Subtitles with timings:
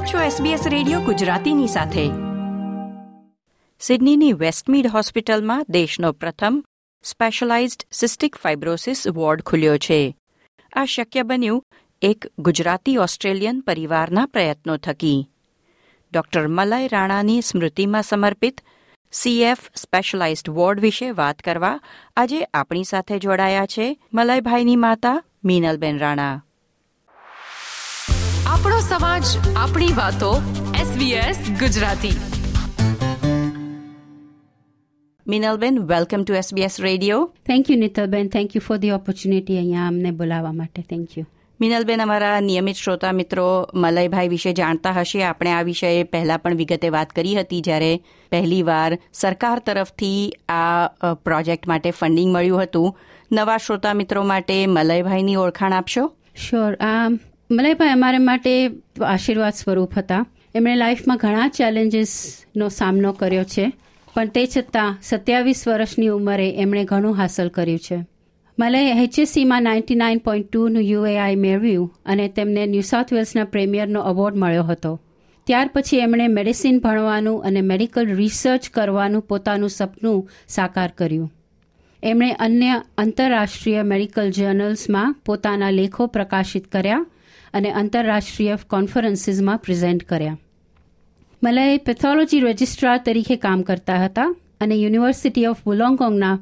[0.00, 2.10] આપ છો SBS radio ગુજરાતીની સાથે.
[3.80, 6.64] સિડનીની વેસ્ટમીડ હોસ્પિટલમાં દેશનો પ્રથમ
[7.02, 10.16] સ્પેશિયલાઇઝ્ડ સિસ્ટિક ફાઇબ્રોસિસ વોર્ડ ખુલ્યો છે.
[10.72, 11.64] આ શક્ય બન્યું
[12.02, 15.30] એક ગુજરાતી ઓસ્ટ્રેલિયન પરિવારના પ્રયત્નો થકી.
[16.12, 18.60] ડોક્ટર મલય રાણાની સ્મૃતિમાં સમર્પિત
[19.12, 21.80] સીએફ સ્પેશિયલાઇઝ્ડ વોર્ડ વિશે વાત કરવા
[22.16, 26.44] આજે આપણી સાથે જોડાયા છે મલયભાઈની માતા મીનલબેન રાણા.
[28.60, 29.22] આપણો સમાજ
[29.56, 30.42] આપણી વાતો
[30.76, 32.16] SBS Gujarati.
[35.26, 40.10] Minalben welcome to SBS radio thank you Nitalben thank you for the opportunity અહીંયા અમને
[40.10, 40.82] બોલાવવા માટે.
[40.82, 41.24] થેન્ક યુ
[41.60, 45.22] મિનલબેન અમારા નિયમિત શ્રોતા મિત્રો મલયભાઈ વિશે જાણતા હશે.
[45.22, 48.00] આપણે આ વિષયે પહેલા પણ વિગતે વાત કરી હતી જ્યારે
[48.30, 52.98] પહેલીવાર સરકાર તરફથી આ પ્રોજેક્ટ માટે ફંડિંગ મળ્યું હતું.
[53.32, 56.12] નવા શ્રોતા મિત્રો માટે મલયભાઈની ઓળખાણ આપશો?
[56.48, 57.08] શ્યોર આ
[57.50, 58.50] મલયભાઈ અમારા માટે
[59.04, 60.24] આશીર્વાદ સ્વરૂપ હતા.
[60.54, 63.64] એમણે લાઈફમાં ઘણા ચેલેન્જીસનો સામનો કર્યો છે,
[64.14, 67.98] પણ તે છતાં સત્યાવીસ વર્ષની ઉંમરે એમણે ઘણું હાંસલ કર્યું છે.
[68.58, 74.36] મલય એચએસસીમાં નાઇન્ટી નાઇન પોઈન્ટ ટુનું યુએઆઈ મેળવ્યું અને તેમને ન્યૂ સાઉથ વેલ્સના પ્રેમિયરનો એવોર્ડ
[74.36, 74.92] મળ્યો હતો.
[75.46, 81.30] ત્યાર પછી એમણે મેડિસિન ભણવાનું અને મેડિકલ રિસર્ચ કરવાનું પોતાનું સપનું સાકાર કર્યું.
[82.02, 87.06] એમણે અન્ય આંતરરાષ્ટ્રીય મેડિકલ જર્નલ્સમાં પોતાના લેખો પ્રકાશિત કર્યા
[87.54, 90.38] અને આંતરરાષ્ટ્રીય કોન્ફરન્સીસમાં પ્રેઝેન્ટ કર્યા.
[91.42, 96.38] મલય પેથોલોજી રજિસ્ટ્રાર તરીકે કામ કરતા હતા અને યુનિવર્સિટી ઓફ વુલોંગોંગના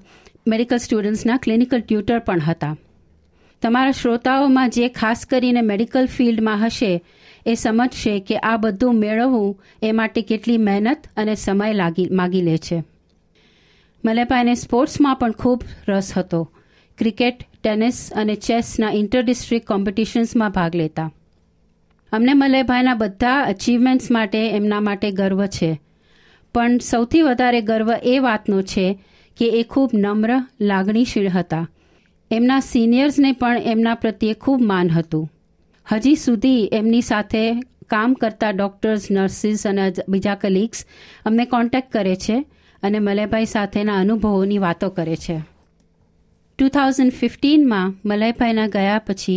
[0.46, 2.76] મેડિકલ સ્ટુડન્ટ્સના ક્લિનિકલ ટ્યુટર પણ હતા.
[3.62, 7.02] તમારા શ્રોતાઓમાં જે ખાસ કરીને મેડિકલ ફિલ્ડમાં હશે
[7.46, 12.58] એ સમજશે કે આ બધું મેળવવું એ માટે કેટલી મહેનત અને સમય લાગી, માગી લે
[12.58, 12.84] છે.
[14.04, 16.52] મલેપાઈને સ્પોર્ટ્સમાં પણ ખૂબ રસ હતો.
[16.98, 21.12] ક્રિકેટ ટેનિસ અને ચેસના ઇન્ટર ડિસ્ટ્રિક્ટ કોમ્પિટિશન્સમાં ભાગ લેતા.
[22.12, 25.80] અમને મલયભાઈના બધા અચીવમેન્ટ્સ માટે એમના માટે ગર્વ છે.
[26.54, 28.98] પણ સૌથી વધારે ગર્વ એ વાતનો છે
[29.36, 31.68] કે એ ખૂબ નમ્ર, લાગણીશીલ હતા.
[32.30, 35.32] એમના સિનિયર્સને પણ એમના પ્રત્યે ખૂબ માન હતું.
[35.92, 37.54] હજી સુધી એમની સાથે
[37.90, 40.86] કામ કરતા ડૉક્ટર્સ નર્સિસ અને બીજા કલીગ્સ
[41.26, 42.44] અમને કોન્ટેક્ટ કરે છે
[42.82, 45.57] અને મલયભાઈ સાથેના અનુભવોની વાતો કરે છે.
[46.58, 49.36] ટુ થાઉઝન્ડ ફિફ્ટીનમાં મલયભાઈના ગયા પછી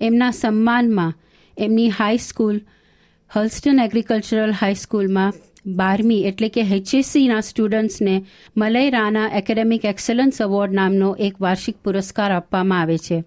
[0.00, 1.12] એમના સન્માનમાં
[1.56, 2.56] એમની હાઈસ્કૂલ
[3.30, 5.36] હલ્સ્ટન એગ્રીકલ્ચરલ હાઈસ્કૂલમાં
[5.80, 8.14] બારમી એટલે કે એચએસસીના સ્ટુડન્ટ્સને
[8.56, 13.18] Malay Rana academic excellence award નામનો એક વાર્ષિક પુરસ્કાર આપવામાં આવે છે.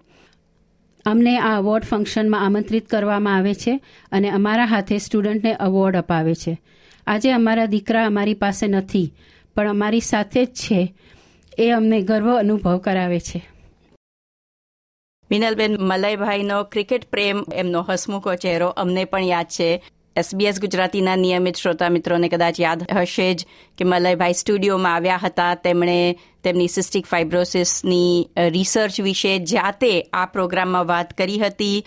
[1.04, 3.74] અમને આ એવોર્ડ ફંક્શનમાં આમંત્રિત કરવામાં આવે છે
[4.12, 6.58] અને અમારા હાથે સ્ટુડન્ટને એવોર્ડ અપાવે છે.
[7.06, 9.08] આજે અમારા દીકરા અમારી પાસે નથી,
[9.56, 10.82] પણ અમારી સાથે જ છે.
[11.58, 13.40] એ અમને ગર્વ અનુભવ કરાવે છે.
[15.30, 19.82] મિનલબેન મલયભાઈનો ક્રિકેટ પ્રેમ, એમનો હસમુખો ચહેરો અમને પણ યાદ છે.
[20.16, 23.46] એસબીએસ ગુજરાતીના નિયમિત શ્રોતા મિત્રોને કદાચ યાદ હશે જ
[23.78, 25.54] કે મલયભાઈ સ્ટુડિયોમાં આવ્યા હતા.
[25.54, 31.84] તેમણે તેમની સિસ્ટિક ફાઇબ્રોસિસની રિસર્ચ વિશે જાતે આ પ્રોગ્રામમાં વાત કરી હતી.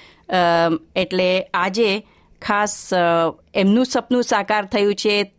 [0.96, 1.90] એટલે આજે
[2.42, 2.90] ખાસ
[3.54, 5.34] એમનું સપનું સાકાર થયું છે.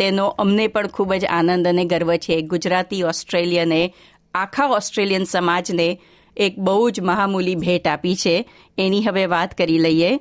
[0.00, 2.40] તેનો અમને પણ ખૂબ જ આનંદ અને ગર્વ છે.
[2.40, 3.92] ગુજરાતી ઓસ્ટ્રેલિયને,
[4.34, 5.88] આખા ઓસ્ટ્રેલિયન સમાજને
[6.36, 8.48] એક બહુ જ મહામૂલી ભેટ આપી છે.
[8.78, 10.12] એની હવે વાત કરી લઈએ.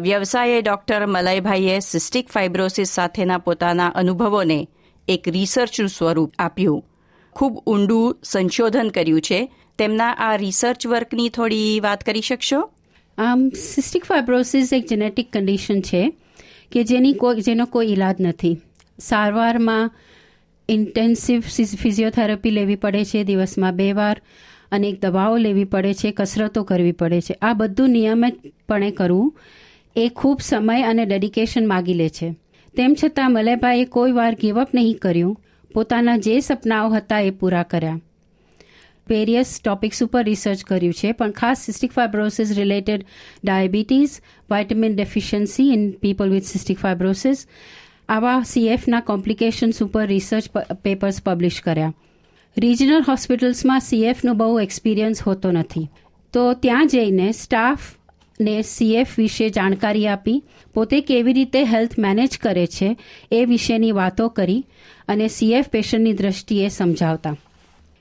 [0.00, 4.68] વ્યવસાયે ડોક્ટર મલયભાઈએ સિસ્ટિક ફાઇબ્રોસિસ સાથેના પોતાના અનુભવોને
[5.08, 6.84] એક રિસર્ચનું સ્વરૂપ આપ્યું.
[7.32, 9.40] ખૂબ ઊંડું સંશોધન કર્યું છે.
[9.78, 12.60] તેમના આ રિસર્ચ વર્કની થોડી વાત કરી શકશો?
[13.18, 16.12] આમ, સિસ્ટિક ફાઇબ્રોસિસ એક જેનેટિક કન્ડિશન છે
[16.72, 18.56] કે જેની કોઈ, જેનો કોઈ ઈલાજ નથી.
[18.98, 19.90] સારવારમાં
[20.68, 21.40] ઇન્ટેન્સિવ
[21.82, 24.20] ફિઝિયોથેરાપી લેવી પડે છે, દિવસમાં બે વાર
[24.72, 27.34] અનેક દવાઓ લેવી પડે છે, કસરતો કરવી પડે છે.
[27.42, 29.38] આ બધું નિયમિતપણે કરવું
[29.96, 32.34] એ ખૂબ સમય અને ડેડિકેશન માગી લે છે.
[32.76, 35.40] તેમ છતાં મલયભાઈએ કોઈ વાર ગીવઅપ નહીં કર્યું.
[35.74, 38.00] પોતાના જે સપનાઓ હતા એ પૂરા કર્યા.
[39.08, 43.06] વેરિયસ ટોપિક્સ ઉપર રિસર્ચ કર્યું છે, પણ ખાસ cystic fibrosis related
[43.44, 44.20] diabetes
[44.50, 47.46] vitamin deficiency in people with cystic fibrosis
[48.08, 50.48] આવા સીએફના કોમ્પ્લિકેશન્સ ઉપર રિસર્ચ
[50.82, 51.94] પેપર્સ પબ્લિશ કર્યા.
[52.58, 55.88] રિજનલ હોસ્પિટલ્સમાં સીએફનો બહુ એક્સપિરિયન્સ હોતો નથી.
[56.32, 57.80] તો ત્યાં જઈને સ્ટાફ
[58.40, 60.42] ને સીએફ વિશે જાણકારી આપી,
[60.74, 62.96] પોતે કેવી રીતે હેલ્થ મેનેજ કરે છે
[63.32, 64.64] એ વિશેની વાતો કરી
[65.08, 67.36] અને સીએફ પેશન્ટની દ્રષ્ટિએ સમજાવતા.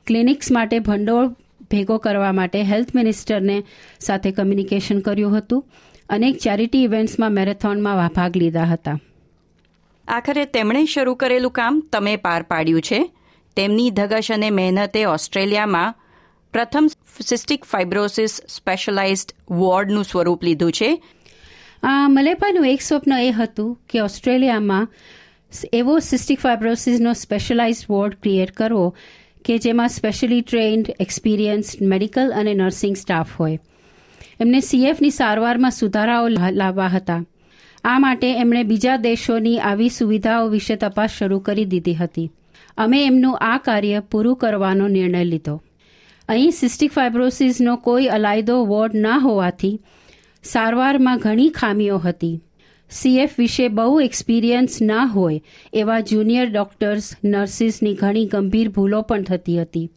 [0.07, 1.27] ક્લિનિક્સ માટે ભંડોળ
[1.71, 3.63] ભેગો કરવા માટે હેલ્થ મિનિસ્ટરને
[3.99, 5.65] સાથે કમ્યુનિકેશન કર્યું હતું
[6.09, 8.99] અનેક ચેરિટી ઇવેન્ટ્સમાં મેરેથોનમાં ભાગ લીધા હતા.
[10.07, 13.11] આખરે તેમણે શરૂ કરેલું કામ તમે પાર પાડ્યું છે.
[13.55, 15.95] તેમની ધગશ અને મહેનતે ઓસ્ટ્રેલિયામાં
[16.53, 16.89] પ્રથમ
[17.21, 21.03] સિસ્ટિક ફાઇબ્રોસિસ સ્પેશિયલાઇઝ્ડ વોર્ડનું સ્વરૂપ લીધું છે.
[21.83, 24.87] આ મલેપાનું એક સ્વપ્ન એ હતું કે ઓસ્ટ્રેલિયામાં
[25.73, 28.95] એવો સિસ્ટિક ફાઇબ્રોસિસનો સ્પેશિયલાઇઝ વોર્ડ ક્રિએટ કરવો
[29.45, 33.59] કે જેમાં સ્પેશિયલી ટ્રેન્ડ એક્સપિરિયન્સ મેડિકલ અને નર્સિંગ સ્ટાફ હોય.
[34.39, 37.23] એમને સીએફની સારવારમાં સુધારાઓ લાવવા હતા.
[37.83, 42.31] આ માટે એમણે બીજા દેશોની આવી સુવિધાઓ વિશે તપાસ શરૂ કરી દીધી હતી.
[42.77, 45.55] અમે એમનું આ કાર્ય પૂરું કરવાનો નિર્ણય લીધો.
[46.29, 49.79] અહીં સિસ્ટિક ફાઇબ્રોસિસનો કોઈ અલાયદો વોર્ડ ન હોવાથી
[50.43, 52.41] સારવારમાં ઘણી ખામીઓ હતી.
[52.91, 55.41] સીએફ વિશે બહુ એક્સપિરિયન્સ ના હોય
[55.73, 59.91] એવા જુનિયર ડોક્ટર્સ નર્સિસની ઘણી ગંભીર ભૂલો પણ થતી હતી.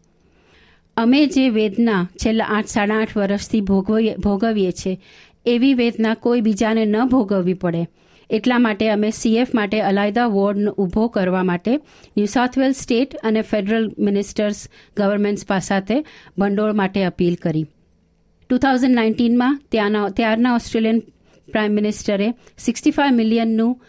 [0.96, 3.60] અમે જે વેદના છેલ્લા આઠ સાડા આઠ વર્ષથી
[4.24, 5.00] ભોગવીએ છીએ
[5.46, 7.86] એવી વેદના કોઈ બીજાને ન ભોગવવી પડે.
[8.30, 11.76] એટલા માટે અમે સીએફ માટે અલાયદા વોર્ડ ઊભો કરવા માટે
[12.16, 16.04] ન્યૂ સાઉથ વેલ્સ સ્ટેટ અને ફેડરલ મિનિસ્ટર્સ ગવર્મેન્ટ્સ પાસે
[16.38, 17.66] ભંડોળ માટે અપીલ કરી.
[18.50, 20.98] ટુ થાઉઝન્ડ નાઇન્ટીનમાં ત્યાંના, ત્યારના ઓસ્ટ્રેલિયન
[21.52, 23.80] પ્રાઇમ મિનિસ્ટરે સિક્સટી ફાઇવ મિલિયનનું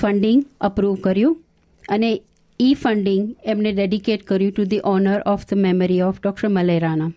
[0.00, 1.44] ફંડિંગ અપ્રૂવ કર્યું
[1.88, 2.22] અને
[2.60, 7.12] ઈ ફંડિંગ એમને ડેડિકેટ કર્યું to the honour of the memory of doctor મલેરાના.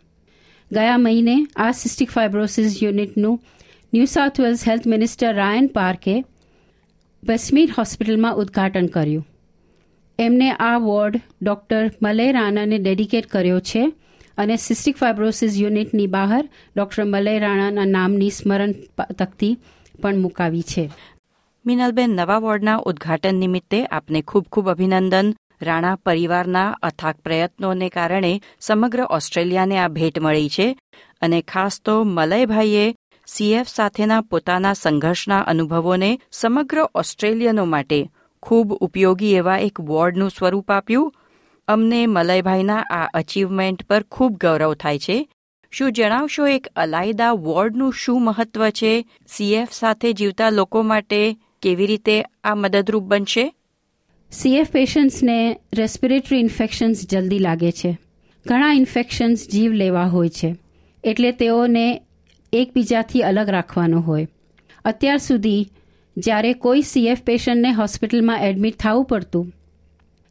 [0.71, 3.43] ગયા મહિને આ સિસ્ટિક ફાઇબ્રોસિસ યુનિટનું
[3.93, 6.23] New South Wales health minister Ryan પાર્કે
[7.23, 9.27] Westmead હોસ્પિટલમાં ઉદ્ઘાટન કર્યું.
[10.19, 13.93] એમને આ વોર્ડ ડોક્ટર મલેરાનાને ડેડિકેટ કર્યો છે
[14.37, 18.71] અને સિસ્ટિક ફાઇબ્રોસિસ યુનિટની બહાર ડોક્ટર મલય રાણાના નામની સ્મરણ
[19.19, 19.57] તકતી
[20.01, 20.89] પણ મુકાવી છે.
[21.65, 25.33] મિનલબેન, નવા વોર્ડના ઉદ્ઘાટન નિમિત્તે આપને ખૂબ ખૂબ અભિનંદન.
[25.61, 30.79] રાણા પરિવારના અથાગ પ્રયત્નોને કારણે સમગ્ર ઓસ્ટ્રેલિયાને આ ભેટ મળી છે
[31.21, 32.95] અને ખાસ તો મલયભાઈએ
[33.27, 38.09] સીએફ સાથેના પોતાના સંઘર્ષના અનુભવોને સમગ્ર ઓસ્ટ્રેલિયનો માટે
[38.43, 41.13] ખૂબ ઉપયોગી એવા એક વોર્ડનું સ્વરૂપ આપ્યું.
[41.67, 45.29] અમને મલયભાઈના આ અચીવમેન્ટ પર ખૂબ ગૌરવ થાય છે.
[45.71, 49.05] શું જણાવશો એક અલાયદા વોર્ડનું શું મહત્વ છે?
[49.27, 53.53] સીએફ સાથે જીવતા લોકો માટે કેવી રીતે આ મદદરૂપ બનશે?
[54.31, 57.97] સીએફ પેશન્ટ્સને રેસ્પિરેટરી ઇન્ફેક્શન્સ જલ્દી લાગે છે.
[58.45, 60.55] ઘણા ઇન્ફેક્શન્સ જીવ લેવા હોય છે.
[61.03, 62.01] એટલે તેઓને
[62.53, 64.27] એકબીજાથી અલગ રાખવાનો હોય.
[64.85, 65.69] અત્યાર સુધી
[66.17, 69.53] જ્યારે કોઈ સીએફ પેશન્ટને હોસ્પિટલમાં એડમિટ થવું પડતું,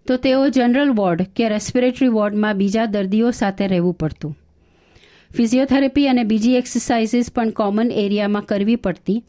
[0.07, 4.37] તો તેઓ જનરલ વોર્ડ કે રેસ્પિરેટરી વોર્ડમાં બીજા દર્દીઓ સાથે રહેવું પડતું.
[5.37, 9.25] ફિઝિયોથેરાપી અને બીજી એક્સરસાઇઝીસ પણ કોમન એરિયામાં કરવી પડતી,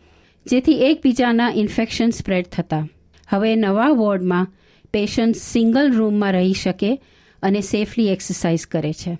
[0.45, 2.87] જેથી એકબીજાના ઇન્ફેક્શન સ્પ્રેડ થતા.
[3.27, 4.47] હવે નવા વોર્ડમાં
[4.93, 7.01] પેશન્ટ સિંગલ રૂમમાં રહી શકે
[7.43, 9.17] અને સેફલી એક્સરસાઇઝ કરે છે.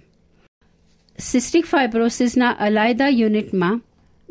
[1.19, 3.81] સિસ્ટિક ફાઇબ્રોસિસના અલાયદા યુનિટમાં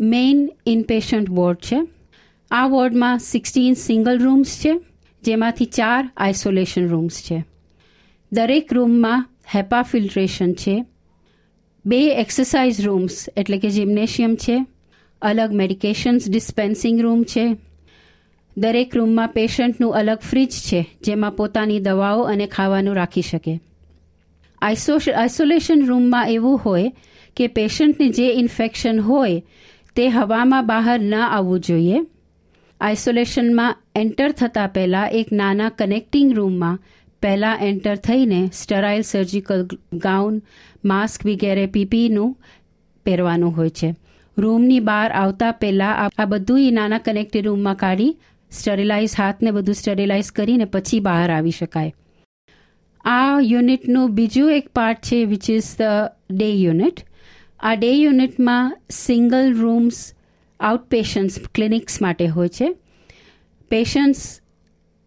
[0.01, 1.89] મેઇન ઇનપેશન્ટ વોર્ડ છે.
[2.51, 4.81] આ વોર્ડમાં સિક્સટીન સિંગલ રૂમ્સ છે,
[5.23, 7.45] જેમાંથી ચાર આઇસોલેશન રૂમ્સ છે.
[8.33, 10.85] દરેક રૂમમાં હેપા ફિલ્ટ્રેશન છે.
[11.87, 14.67] બે એક્સરસાઇઝ રૂમ્સ, એટલે કે જિમ્નેશિયમ છે,
[15.23, 17.66] અલગ મેડિકેશન્સ ડિસ્પેન્સિંગ રૂમ છે
[18.57, 23.61] દરેક રૂમમાં પેશન્ટનું અલગ ફ્રીજ છે, જેમાં પોતાની દવાઓ અને ખાવાનું રાખી શકે.
[24.63, 26.93] આઇસોલેશન રૂમમાં એવું હોય
[27.37, 29.43] કે પેશન્ટને જે ઇન્ફેક્શન હોય,
[29.97, 31.99] તે હવામાં બહાર ન આવવું જોઈએ.
[32.81, 36.79] આઇસોલેશનમાં એન્ટર થતાં પહેલાં એક નાના કનેક્ટિંગ રૂમમાં
[37.23, 40.43] પહેલાં એન્ટર થઈને સ્ટરાઇલ સર્જિકલ ગાઉન,
[40.85, 42.37] માસ્ક વગેરે પીપીનું
[43.05, 43.95] પહેરવાનું હોય છે.
[44.39, 48.17] રૂમની બહાર આવતા પહેલાં આ બધું નાના કનેક્ટિંગ રૂમમાં કાઢી
[48.51, 51.95] સ્ટરીલાઇઝ હાથને બધું સ્ટરીલાઇઝ કરીને પછી બહાર આવી શકાય.
[53.05, 55.83] આ યુનિટનું બીજું એક પાર્ટ છે which is the
[56.31, 57.01] day unit
[57.61, 60.13] આ ડે યુનિટમાં single rooms
[60.61, 62.77] out patients clinics માટે હોય છે.
[63.71, 64.41] પેશન્ટ્સ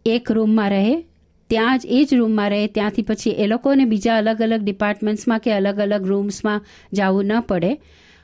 [0.05, 1.01] એક રૂમમાં રહે,
[1.50, 5.51] ત્યાં જ એ જ રૂમમાં રહે, ત્યાંથી પછી એ લોકોને બીજા અલગ અલગ ડિપાર્ટમેન્ટ્સમાં કે
[5.51, 7.81] અલગ અલગ રૂમ્સમાં જવું ન પડે.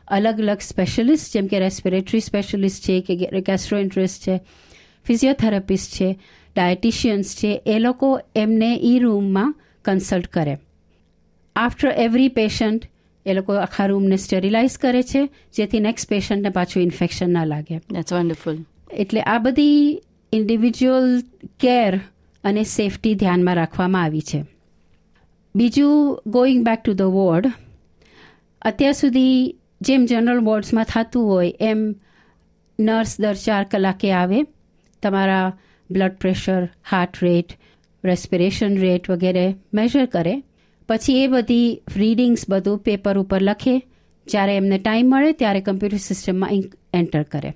[0.08, 4.42] અલગ અલગ સ્પેશિયલિસ્ટ જેમ કે રેસ્પિરેટરી સ્પેશિયલિસ્ટ છે, કે ગેસ્ટ્રોઇન્ટ્રિસ્ટ છે
[5.06, 6.20] ફિઝિયોથેરાપિસ્ટ છે
[6.56, 10.58] ડાયટિશિયન્સ છે એ લોકો એમને એ રૂમમાં કન્સલ્ટ કરે.
[11.56, 12.88] આફ્ટર એવરી પેશન્ટ
[13.26, 17.78] એ લોકો આખા રૂમને સ્ટેરિલાઇઝ કરે છે જેથી નેક્સ્ટ પેશન્ટને પાછું ઇન્ફેક્શન ના લાગે.
[18.12, 18.58] વન્ડરફુલ
[18.92, 20.02] એટલે આ બધી
[20.34, 21.22] ઇન્ડિવિજ્યુઅલ
[21.60, 22.00] કેર
[22.44, 24.46] અને સેફટી ધ્યાનમાં રાખવામાં આવી છે.
[25.56, 27.52] બીજું going back to the ward
[28.62, 31.96] અત્યાર સુધી જેમ જનરલ વોર્ડ્સમાં થતું હોય એમ
[32.80, 34.42] નર્સ દર ચાર કલાકે આવે
[35.06, 35.46] તમારા
[35.92, 37.58] blood pressure heart rate
[38.04, 40.36] respiration rate વગેરે મેઝર કરે.
[40.90, 43.76] પછી એ બધી રીડિંગ્સ બધું પેપર ઉપર લખે.
[44.28, 46.50] જ્યારે એમને ટાઈમ મળે ત્યારે કમ્પ્યુટર સિસ્ટમમાં
[46.94, 47.54] એન્ટર કરે.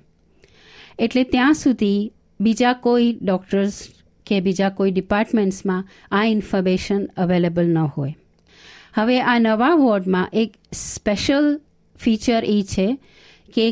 [0.98, 3.80] એટલે ત્યાં સુધી બીજા કોઈ ડૉક્ટર્સ
[4.26, 8.14] કે બીજા કોઈ ડિપાર્ટમેન્ટ્સમાં આ ઇન્ફોર્મેશન અવેલેબલ ન હોય.
[8.94, 11.60] હવે આ નવા વોર્ડમાં એક સ્પેશિયલ
[12.00, 12.86] ફીચર એ છે
[13.54, 13.64] કે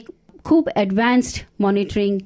[0.44, 2.20] ખૂબ એડવાન્સ્ડ મોનિટરિંગ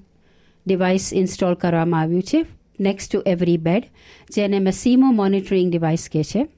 [0.67, 2.45] ડિવાઇસ ઇન્સ્ટોલ કરવામાં આવ્યું છે
[2.81, 3.85] નેક્સ્ટ ટુ એવરી બેડ
[4.31, 6.49] જેને મેસીમો મોનિટરિંગ ડિવાઇસ કહે છે.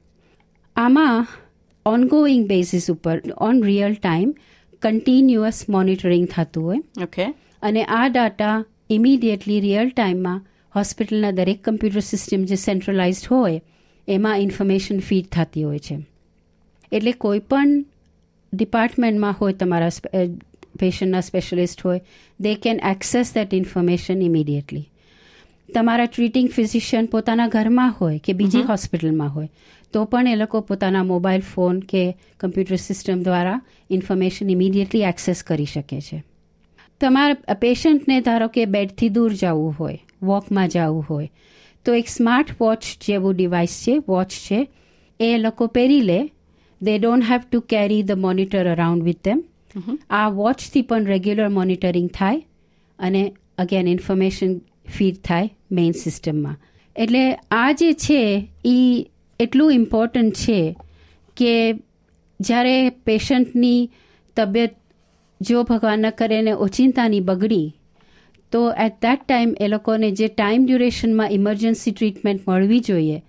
[0.77, 1.27] આમાં
[1.87, 4.35] ઓનગોઈંગ બેઝિસ ઉપર on real time
[4.83, 6.79] continuous monitoring થતું હોય.
[7.03, 7.25] ઓકે
[7.63, 10.45] અને આ ડાટા ઇમિડિયેટલી રિયલ ટાઈમમાં
[10.77, 13.63] હોસ્પિટલના દરેક કમ્પ્યુટર સિસ્ટમ જે સેન્ટ્રલાઇઝડ હોય
[14.09, 15.99] એમાં ઇન્ફોર્મેશન ફીડ થતી હોય છે.
[16.93, 17.85] એટલે કોઈ પણ
[18.53, 19.89] ડિપાર્ટમેન્ટમાં હોય તમારા
[20.81, 22.01] પેશન્ટના સ્પેશિયલિસ્ટ હોય
[22.41, 24.91] they can access that information immediately
[25.75, 29.49] તમારા ટ્રીટિંગ ફિઝિશિયન પોતાના ઘરમાં હોય કે બીજી હોસ્પિટલમાં હોય
[29.93, 35.65] તો પણ એ લોકો પોતાના મોબાઈલ ફોન કે કમ્પ્યુટર સિસ્ટમ દ્વારા ઇન્ફોર્મેશન ઇમિડિયેટલી એક્સેસ કરી
[35.65, 36.25] શકે છે.
[37.01, 41.31] તમારા પેશન્ટને ધારો કે બેડથી દૂર જવું હોય વોકમાં જવું હોય
[41.85, 44.69] તો એક સ્માર્ટ વોચ જેવું ડિવાઇસ છે વોચ છે
[45.21, 46.31] એ લોકો પહેરી લે.
[46.83, 49.45] They don't have to carry the monitor around with them
[50.11, 52.43] આ વોચથી પણ રેગ્યુલર મોનિટરિંગ થાય
[52.99, 54.59] અને અગેન ઇન્ફોર્મેશન
[54.99, 56.57] ફીડ થાય મેઇન સિસ્ટમમાં
[56.97, 59.07] એટલે આ જે છે એ
[59.41, 60.77] એટલું ઇમ્પોર્ટન્ટ છે
[61.37, 61.75] કે
[62.41, 63.91] જ્યારે પેશન્ટની
[64.37, 64.75] તબિયત,
[65.41, 67.75] જો ભગવાન ન કરે ને ઓચિંતાની બગડી,
[68.53, 73.23] તો એટ દેટ ટાઈમ એ લોકોને જે ટાઈમ ડ્યુરેશનમાં ઇમરજન્સી ટ્રીટમેન્ટ મળવી જોઈએ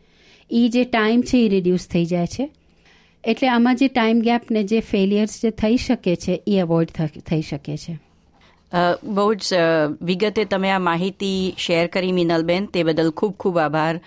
[0.52, 2.50] એ જે ટાઈમ છે એ રિડ્યુસ થઈ જાય છે.
[3.26, 6.90] એટલે આમાં જે ટાઈમ ગેપ ને જે ફેલિયર્સ જે થઈ શકે છે, એ અવોઇડ
[7.30, 7.94] થઈ શકે છે.
[9.04, 9.64] બહુ જ
[10.02, 14.00] વિગતે તમે આ માહિતી શેર કરી મિનલબેન, તે બદલ ખૂબ ખૂબ આભાર.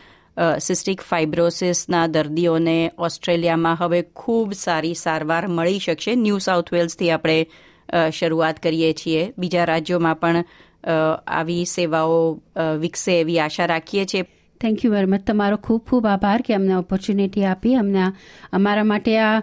[0.60, 6.14] સિસ્ટિક ફાઇબ્રોસિસના દર્દીઓને ઓસ્ટ્રેલિયામાં હવે ખૂબ સારી સારવાર મળી શકશે.
[6.16, 7.46] ન્યૂ સાઉથ વેલ્સથી આપણે
[8.10, 9.22] શરૂઆત કરીએ છીએ.
[9.38, 10.44] બીજા રાજ્યોમાં પણ
[11.26, 12.18] આવી સેવાઓ
[12.80, 14.24] વિકસે એવી આશા રાખીએ છીએ.
[14.60, 17.74] થેન્ક યુ વેરી મચ તમારો ખૂબ ખૂબ આભાર કે અમને ઓપોર્ચ્યુનિટી આપી.
[17.74, 18.12] અમને
[18.52, 19.42] અમારા માટે આ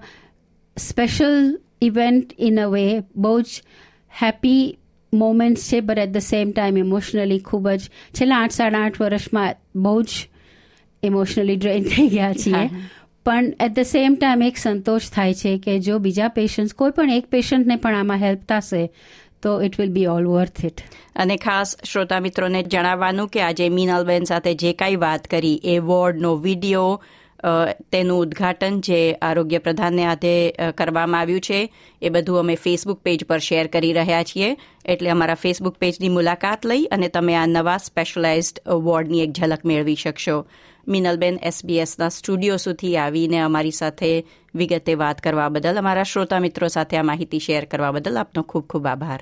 [0.78, 1.38] special
[1.82, 3.62] event in a way બહુ જ
[4.22, 4.64] હેપી
[5.14, 9.56] મોમેન્ટ્સ છે but at the same time emotionally ખૂબ જ છેલ્લા આઠ સાડા આઠ વર્ષમાં
[9.76, 10.28] બહુ જ
[11.04, 12.70] ઇમોશનલી ડ્રેન થઈ ગયા છીએ.
[13.26, 17.10] પણ એટ ધ સેમ ટાઈમ એક સંતોષ થાય છે કે જો બીજા પેશન્ટ કોઈ પણ
[17.12, 18.82] એક પેશન્ટને પણ આમાં હેલ્પ થશે
[19.46, 20.88] તો it will be all worth it
[21.24, 26.32] અને ખાસ શ્રોતા મિત્રોને જણાવવાનું કે આજે મીનલબેન સાથે જે કાંઈ વાત કરી એ વોર્ડનો
[26.48, 26.90] વીડિયો
[27.94, 30.34] તેનું ઉદ્ઘાટન જે આરોગ્ય પ્રધાનને હાથે
[30.78, 31.60] કરવામાં આવ્યું છે,
[32.02, 34.56] એ બધું અમે ફેસબુક પેજ પર શેર કરી રહ્યા છીએ.
[34.86, 39.96] એટલે અમારા ફેસબુક પેજની મુલાકાત લઈ અને તમે આ નવા સ્પેશિયલાઇઝડ વોર્ડની એક ઝલક મેળવી
[39.96, 40.38] શકશો.
[40.88, 44.12] મિનલબેન એસબીએસના સ્ટુડિયો સુધી આવીને અમારી સાથે
[44.56, 48.68] વિગતે વાત કરવા બદલ, અમારા શ્રોતા મિત્રો સાથે આ માહિતી શેર કરવા બદલ આપનો ખૂબ
[48.74, 49.22] ખૂબ આભાર.